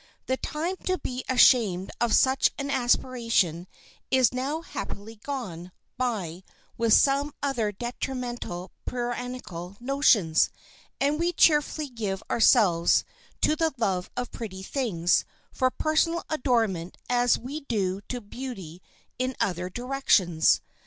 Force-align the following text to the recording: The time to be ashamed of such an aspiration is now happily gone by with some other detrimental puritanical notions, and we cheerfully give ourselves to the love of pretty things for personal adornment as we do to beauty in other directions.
The 0.25 0.37
time 0.37 0.77
to 0.85 0.97
be 0.97 1.23
ashamed 1.29 1.91
of 2.01 2.15
such 2.15 2.49
an 2.57 2.71
aspiration 2.71 3.67
is 4.09 4.33
now 4.33 4.61
happily 4.61 5.17
gone 5.17 5.71
by 5.95 6.41
with 6.75 6.91
some 6.91 7.35
other 7.43 7.71
detrimental 7.71 8.71
puritanical 8.87 9.77
notions, 9.79 10.49
and 10.99 11.19
we 11.19 11.31
cheerfully 11.33 11.87
give 11.87 12.23
ourselves 12.31 13.03
to 13.41 13.55
the 13.55 13.75
love 13.77 14.09
of 14.17 14.31
pretty 14.31 14.63
things 14.63 15.23
for 15.51 15.69
personal 15.69 16.23
adornment 16.31 16.97
as 17.07 17.37
we 17.37 17.59
do 17.59 18.01
to 18.09 18.21
beauty 18.21 18.81
in 19.19 19.35
other 19.39 19.69
directions. 19.69 20.61